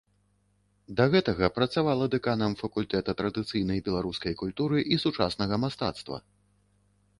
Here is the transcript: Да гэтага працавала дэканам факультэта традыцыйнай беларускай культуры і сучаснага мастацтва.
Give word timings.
Да 0.99 1.05
гэтага 1.15 1.49
працавала 1.57 2.07
дэканам 2.15 2.55
факультэта 2.63 3.15
традыцыйнай 3.21 3.79
беларускай 3.89 4.33
культуры 4.43 4.77
і 4.95 5.01
сучаснага 5.07 5.63
мастацтва. 5.65 6.17